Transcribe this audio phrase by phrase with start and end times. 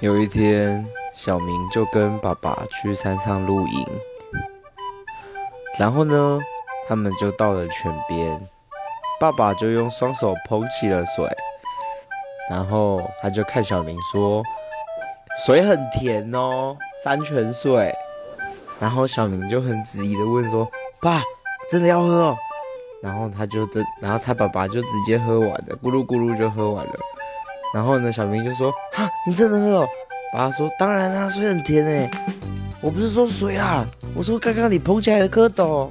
[0.00, 3.86] 有一天，小明就跟爸爸去山上露营，
[5.78, 6.40] 然后呢，
[6.88, 8.40] 他们就到了泉边，
[9.20, 11.28] 爸爸就用双手捧起了水，
[12.48, 14.42] 然后他就看小明说
[15.44, 16.74] ：“水很甜哦，
[17.04, 17.94] 山泉水。”
[18.80, 20.66] 然后小明就很质疑的问说
[21.02, 21.22] ：“爸，
[21.68, 22.36] 真的要喝哦？”
[23.04, 26.92] 然后他就真，然后他爸爸就直接喝完了，咕噜咕噜就喝完了。
[27.74, 29.88] 然后呢，小明就说：“哈，你真的喝哦？”
[30.32, 32.10] 爸爸说：“当然啦，水很甜诶，
[32.80, 35.90] 我不是说水啊，我说刚刚你捧起来的蝌蚪。”